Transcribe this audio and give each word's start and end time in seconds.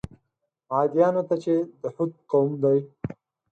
عادیانو 0.73 1.23
ته 1.29 1.35
چې 1.43 1.53
د 1.81 1.83
هود 1.95 2.11
قوم 2.31 2.51
دی. 2.63 2.79